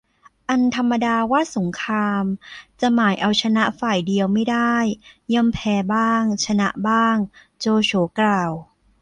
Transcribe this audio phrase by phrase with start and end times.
[0.49, 2.23] อันธรรมดาว่าสงคราม
[2.81, 4.75] จะหมายเอาชนะฝ่ายเดียวไม่ได้
[5.33, 7.15] ย่อมแพ้บ้างชนะบ้าง
[7.59, 8.51] โจโฉกล่าว